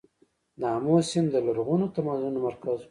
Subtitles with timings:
[0.59, 2.79] د امو سیند د لرغونو تمدنونو مرکز و